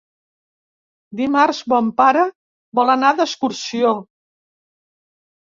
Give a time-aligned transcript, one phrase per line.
[1.19, 2.23] Dimarts mon pare
[2.81, 3.93] vol anar d'excursió.